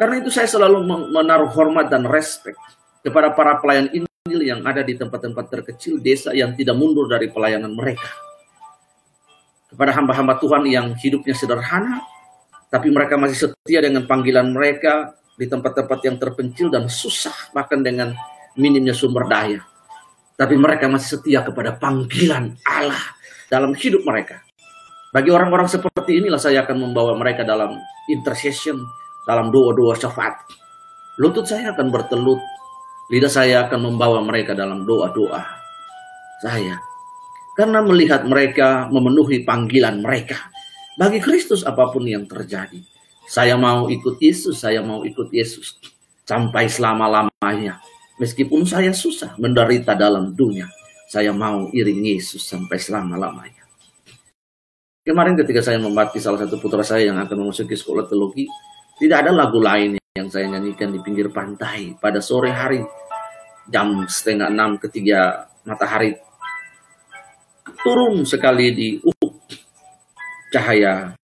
[0.00, 2.56] Karena itu saya selalu menaruh hormat dan respect
[3.04, 4.08] kepada para pelayan ini
[4.40, 8.08] yang ada di tempat-tempat terkecil desa yang tidak mundur dari pelayanan mereka.
[9.68, 12.00] Kepada hamba-hamba Tuhan yang hidupnya sederhana,
[12.72, 18.14] tapi mereka masih setia dengan panggilan mereka di tempat-tempat yang terpencil dan susah, bahkan dengan
[18.54, 19.60] minimnya sumber daya.
[20.34, 23.14] Tapi mereka masih setia kepada panggilan Allah
[23.46, 24.42] dalam hidup mereka.
[25.14, 27.78] Bagi orang-orang seperti inilah saya akan membawa mereka dalam
[28.10, 28.82] intercession,
[29.26, 30.34] dalam doa-doa syafaat.
[31.22, 32.42] Lutut saya akan bertelut
[33.12, 35.44] Lidah saya akan membawa mereka dalam doa-doa
[36.40, 36.80] saya.
[37.52, 40.48] Karena melihat mereka memenuhi panggilan mereka.
[40.96, 42.80] Bagi Kristus apa pun yang terjadi.
[43.24, 45.80] Saya mau ikut Yesus, saya mau ikut Yesus.
[46.24, 47.80] Sampai selama-lamanya.
[48.20, 50.68] Meskipun saya susah menderita dalam dunia.
[51.08, 53.64] Saya mau iring Yesus sampai selama-lamanya.
[55.04, 58.48] Kemarin ketika saya membaptis salah satu putra saya yang akan memasuki sekolah teologi,
[58.96, 62.80] tidak ada lagu lain yang saya nyanyikan di pinggir pantai pada sore hari
[63.66, 66.14] jam setengah enam ketiga matahari
[67.82, 69.34] turun sekali di ufuk
[70.54, 71.18] cahaya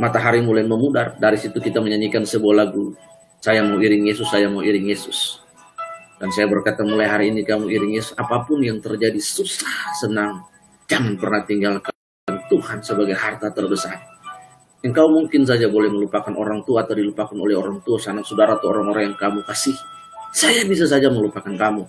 [0.00, 2.96] matahari mulai memudar dari situ kita menyanyikan sebuah lagu
[3.44, 5.44] saya mau iring Yesus saya mau iring Yesus
[6.16, 10.48] dan saya berkata mulai hari ini kamu iring Yesus apa pun yang terjadi susah senang
[10.88, 11.92] jangan pernah tinggalkan
[12.48, 14.00] Tuhan sebagai harta terbesar
[14.80, 18.72] Engkau mungkin saja boleh melupakan orang tua atau dilupakan oleh orang tua, sanak saudara atau
[18.72, 19.76] orang-orang yang kamu kasih.
[20.32, 21.84] Saya bisa saja melupakan kamu.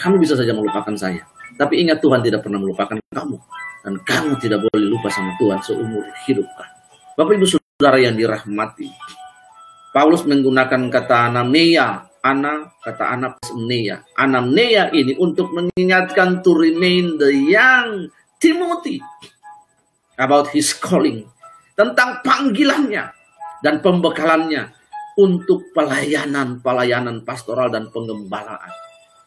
[0.00, 1.20] Kamu bisa saja melupakan saya.
[1.60, 3.36] Tapi ingat Tuhan tidak pernah melupakan kamu.
[3.84, 6.48] Dan kamu tidak boleh lupa sama Tuhan seumur hidup.
[7.20, 8.88] Bapak ibu saudara yang dirahmati.
[9.92, 12.08] Paulus menggunakan kata anamneia.
[12.24, 14.08] Ana, kata anak anamneia.
[14.16, 18.08] Anamneia ini untuk mengingatkan to remain the young
[18.40, 19.04] Timothy
[20.16, 21.28] about his calling
[21.76, 23.12] tentang panggilannya
[23.60, 24.72] dan pembekalannya
[25.20, 28.72] untuk pelayanan-pelayanan pastoral dan pengembalaan.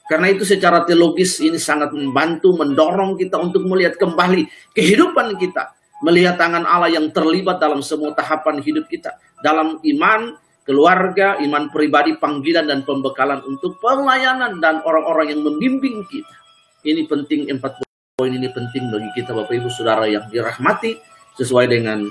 [0.10, 5.83] Karena itu secara teologis ini sangat membantu, mendorong kita untuk melihat kembali kehidupan kita.
[6.04, 9.16] Melihat tangan Allah yang terlibat dalam semua tahapan hidup kita.
[9.40, 10.36] Dalam iman,
[10.68, 16.36] keluarga, iman pribadi, panggilan dan pembekalan untuk pelayanan dan orang-orang yang membimbing kita.
[16.84, 17.80] Ini penting, empat
[18.20, 21.00] poin ini penting bagi kita Bapak Ibu Saudara yang dirahmati
[21.40, 22.04] sesuai dengan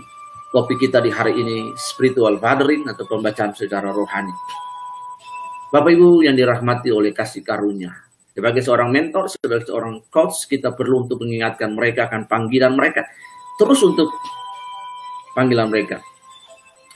[0.52, 4.36] Topik kita di hari ini spiritual fathering atau pembacaan secara rohani.
[5.72, 7.88] Bapak Ibu yang dirahmati oleh kasih karunia.
[8.36, 13.00] Sebagai seorang mentor, sebagai seorang coach, kita perlu untuk mengingatkan mereka akan panggilan mereka.
[13.60, 14.08] Terus untuk
[15.36, 16.00] panggilan mereka.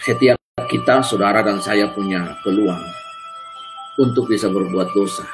[0.00, 0.36] Setiap
[0.68, 2.80] kita, saudara dan saya punya peluang
[4.00, 5.24] untuk bisa berbuat dosa.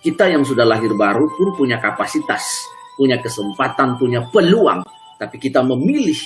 [0.00, 2.62] Kita yang sudah lahir baru pun punya kapasitas,
[2.94, 4.84] punya kesempatan, punya peluang.
[5.16, 6.16] Tapi kita memilih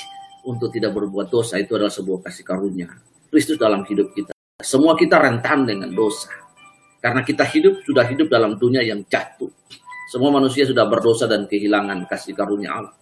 [0.45, 2.91] untuk tidak berbuat dosa itu adalah sebuah kasih karunia.
[3.31, 4.35] Kristus dalam hidup kita.
[4.61, 6.29] Semua kita rentan dengan dosa.
[7.01, 9.49] Karena kita hidup, sudah hidup dalam dunia yang jatuh.
[10.13, 13.00] Semua manusia sudah berdosa dan kehilangan kasih karunia Allah.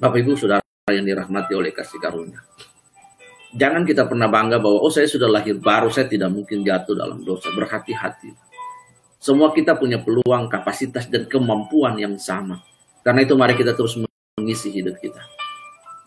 [0.00, 2.40] Bapak Ibu saudara yang dirahmati oleh kasih karunia.
[3.52, 7.20] Jangan kita pernah bangga bahwa, oh saya sudah lahir baru, saya tidak mungkin jatuh dalam
[7.20, 7.52] dosa.
[7.52, 8.32] Berhati-hati.
[9.20, 12.64] Semua kita punya peluang, kapasitas, dan kemampuan yang sama.
[13.04, 14.00] Karena itu mari kita terus
[14.40, 15.20] mengisi hidup kita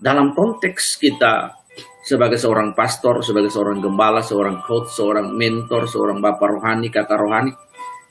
[0.03, 1.63] dalam konteks kita
[2.03, 7.55] sebagai seorang pastor, sebagai seorang gembala, seorang coach, seorang mentor, seorang bapak rohani, kakak rohani,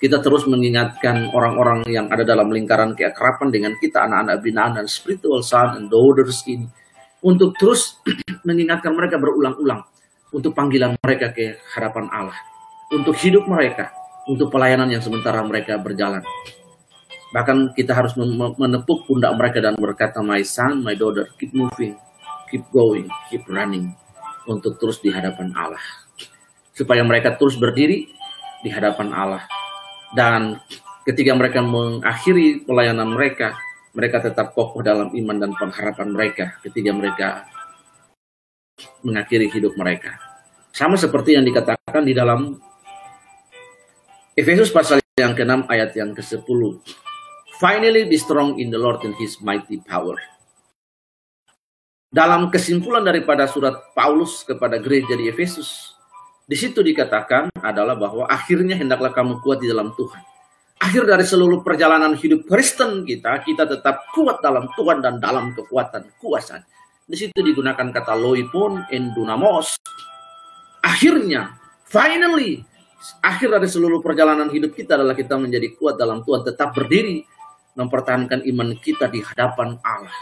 [0.02, 5.46] kita terus mengingatkan orang-orang yang ada dalam lingkaran keakraban dengan kita, anak-anak binaan dan spiritual
[5.46, 6.66] son and daughters ini,
[7.22, 8.02] untuk terus
[8.48, 9.86] mengingatkan mereka berulang-ulang
[10.34, 12.34] untuk panggilan mereka ke hadapan Allah,
[12.90, 13.94] untuk hidup mereka,
[14.26, 16.26] untuk pelayanan yang sementara mereka berjalan.
[17.30, 18.18] Bahkan kita harus
[18.58, 21.94] menepuk pundak mereka dan berkata, My son, my daughter, keep moving,
[22.50, 23.94] keep going, keep running,
[24.50, 25.80] untuk terus di hadapan Allah.
[26.74, 28.10] Supaya mereka terus berdiri
[28.66, 29.61] di hadapan Allah
[30.12, 30.60] dan
[31.08, 33.56] ketika mereka mengakhiri pelayanan mereka,
[33.92, 37.28] mereka tetap kokoh dalam iman dan pengharapan mereka ketika mereka
[39.04, 40.16] mengakhiri hidup mereka.
[40.72, 42.56] Sama seperti yang dikatakan di dalam
[44.32, 46.60] Efesus pasal yang ke-6 ayat yang ke-10.
[47.60, 50.16] Finally be strong in the Lord and his mighty power.
[52.08, 55.96] Dalam kesimpulan daripada surat Paulus kepada gereja di Efesus,
[56.52, 60.20] di situ dikatakan adalah bahwa akhirnya hendaklah kamu kuat di dalam Tuhan.
[60.84, 66.12] Akhir dari seluruh perjalanan hidup Kristen kita, kita tetap kuat dalam Tuhan dan dalam kekuatan
[66.20, 66.60] kuasa.
[67.08, 69.80] Di situ digunakan kata loipon endunamos.
[70.84, 71.56] Akhirnya,
[71.88, 72.60] finally,
[73.24, 77.24] akhir dari seluruh perjalanan hidup kita adalah kita menjadi kuat dalam Tuhan, tetap berdiri,
[77.80, 80.20] mempertahankan iman kita di hadapan Allah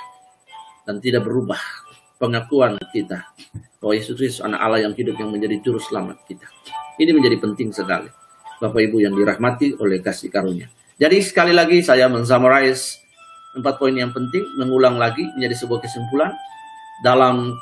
[0.87, 1.90] dan tidak berubah
[2.21, 3.25] pengakuan kita
[3.81, 6.45] bahwa Yesus Kristus anak Allah yang hidup yang menjadi juru selamat kita.
[7.01, 8.13] Ini menjadi penting sekali.
[8.61, 10.69] Bapak Ibu yang dirahmati oleh kasih karunia.
[11.01, 13.01] Jadi sekali lagi saya mensummarize
[13.57, 16.37] empat poin yang penting, mengulang lagi menjadi sebuah kesimpulan.
[17.01, 17.57] Dalam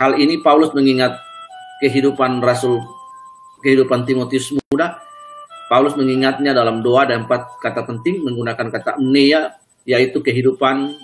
[0.00, 1.20] hal ini Paulus mengingat
[1.84, 2.80] kehidupan Rasul,
[3.60, 4.96] kehidupan Timotius muda.
[5.68, 9.52] Paulus mengingatnya dalam doa dan empat kata penting menggunakan kata mnea,
[9.84, 10.96] yaitu kehidupan,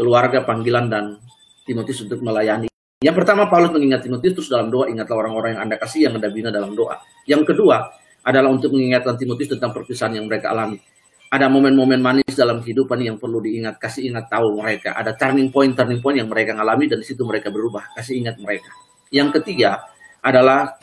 [0.00, 1.20] keluarga, panggilan, dan
[1.64, 2.70] Timotius untuk melayani.
[3.00, 6.28] Yang pertama Paulus mengingat Timotius terus dalam doa ingatlah orang-orang yang Anda kasih yang Anda
[6.28, 7.00] bina dalam doa.
[7.24, 7.88] Yang kedua
[8.20, 10.76] adalah untuk mengingatkan Timotius tentang perpisahan yang mereka alami.
[11.30, 14.98] Ada momen-momen manis dalam kehidupan yang perlu diingat, kasih ingat tahu mereka.
[14.98, 18.36] Ada turning point, turning point yang mereka alami dan di situ mereka berubah, kasih ingat
[18.36, 18.68] mereka.
[19.08, 19.80] Yang ketiga
[20.20, 20.76] adalah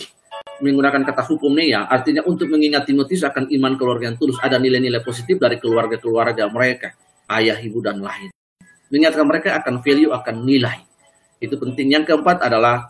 [0.64, 4.40] menggunakan kata hukum nia, artinya untuk mengingat Timotius akan iman keluarga yang tulus.
[4.40, 6.96] Ada nilai-nilai positif dari keluarga-keluarga mereka,
[7.30, 8.34] ayah, ibu, dan lain
[8.92, 10.84] mengingatkan mereka akan value, akan nilai.
[11.38, 11.94] Itu penting.
[11.94, 12.90] Yang keempat adalah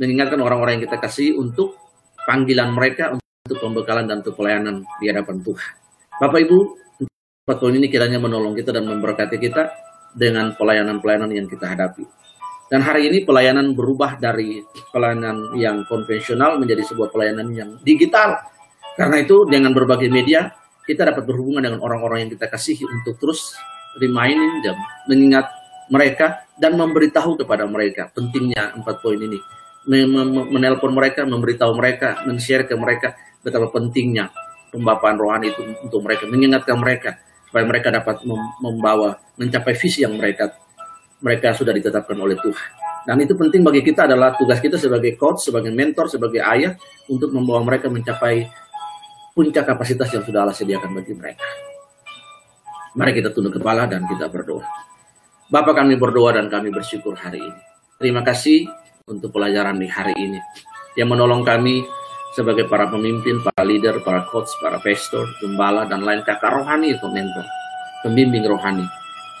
[0.00, 1.78] mengingatkan orang-orang yang kita kasih untuk
[2.26, 5.72] panggilan mereka untuk pembekalan dan untuk pelayanan di hadapan Tuhan.
[6.16, 6.58] Bapak Ibu,
[7.44, 9.68] empat poin ini kiranya menolong kita dan memberkati kita
[10.16, 12.08] dengan pelayanan-pelayanan yang kita hadapi.
[12.72, 18.40] Dan hari ini pelayanan berubah dari pelayanan yang konvensional menjadi sebuah pelayanan yang digital.
[18.96, 20.48] Karena itu dengan berbagai media
[20.88, 23.52] kita dapat berhubungan dengan orang-orang yang kita kasihi untuk terus
[24.00, 25.46] reminding them, mengingat
[25.92, 29.38] mereka dan memberitahu kepada mereka pentingnya empat poin ini.
[30.48, 33.12] Menelpon mereka, memberitahu mereka, men-share ke mereka
[33.44, 34.32] betapa pentingnya
[34.72, 38.24] pembapaan rohani itu untuk mereka, mengingatkan mereka supaya mereka dapat
[38.58, 40.56] membawa mencapai visi yang mereka
[41.20, 42.68] mereka sudah ditetapkan oleh Tuhan.
[43.04, 46.72] Dan itu penting bagi kita adalah tugas kita sebagai coach, sebagai mentor, sebagai ayah
[47.06, 48.48] untuk membawa mereka mencapai
[49.36, 51.44] puncak kapasitas yang sudah Allah sediakan bagi mereka.
[52.94, 54.62] Mari kita tunduk kepala dan kita berdoa.
[55.50, 57.60] Bapak kami berdoa dan kami bersyukur hari ini.
[57.98, 58.70] Terima kasih
[59.10, 60.38] untuk pelajaran di hari ini
[60.94, 61.82] yang menolong kami
[62.38, 67.10] sebagai para pemimpin, para leader, para coach, para pastor, gembala, dan lain kakak rohani atau
[67.10, 67.42] mentor,
[68.06, 68.86] pembimbing rohani.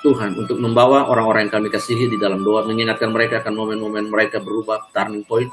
[0.02, 4.42] Tuhan untuk membawa orang-orang yang kami kasihi di dalam doa, mengingatkan mereka akan momen-momen mereka
[4.42, 5.46] berubah, turning point,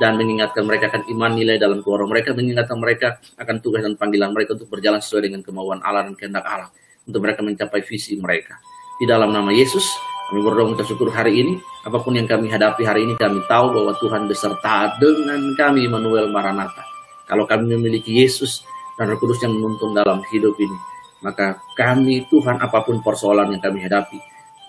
[0.00, 4.32] dan mengingatkan mereka akan iman nilai dalam keluarga mereka, mengingatkan mereka akan tugas dan panggilan
[4.32, 6.72] mereka untuk berjalan sesuai dengan kemauan Allah dan kehendak Allah
[7.06, 8.58] untuk mereka mencapai visi mereka.
[8.98, 9.84] Di dalam nama Yesus,
[10.30, 11.54] kami berdoa untuk syukur hari ini.
[11.82, 16.30] Apa pun yang kami hadapi hari ini, kami tahu bahwa Tuhan beserta dengan kami, Manuel
[16.30, 16.86] Maranatha.
[17.26, 18.62] Kalau kami memiliki Yesus
[18.94, 20.78] dan Roh Kudus yang menuntun dalam hidup ini,
[21.24, 24.18] maka kami Tuhan apa pun persoalan yang kami hadapi,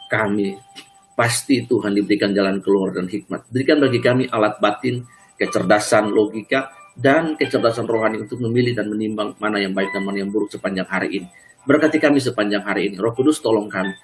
[0.09, 0.57] kami
[1.13, 3.45] pasti Tuhan diberikan jalan keluar dan hikmat.
[3.53, 5.05] Berikan bagi kami alat batin,
[5.37, 10.29] kecerdasan logika, dan kecerdasan rohani untuk memilih dan menimbang mana yang baik dan mana yang
[10.29, 11.27] buruk sepanjang hari ini.
[11.63, 12.99] Berkati kami sepanjang hari ini.
[12.99, 13.95] Roh Kudus tolong kami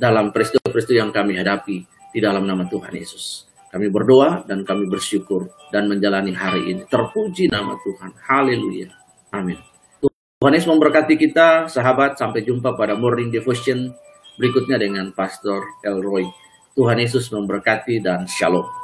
[0.00, 3.44] dalam peristiwa-peristiwa yang kami hadapi di dalam nama Tuhan Yesus.
[3.68, 6.82] Kami berdoa dan kami bersyukur dan menjalani hari ini.
[6.88, 8.12] Terpuji nama Tuhan.
[8.24, 8.88] Haleluya.
[9.32, 9.56] Amin.
[10.40, 12.16] Tuhan Yesus memberkati kita, sahabat.
[12.16, 13.92] Sampai jumpa pada morning devotion
[14.36, 16.24] berikutnya dengan Pastor Elroy.
[16.72, 18.81] Tuhan Yesus memberkati dan shalom.